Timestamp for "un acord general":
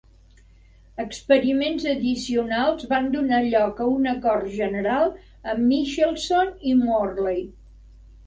3.99-5.13